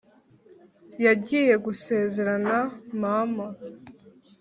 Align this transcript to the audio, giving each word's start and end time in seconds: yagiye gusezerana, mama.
yagiye 1.05 1.53
gusezerana, 1.65 2.55
mama. 3.01 3.45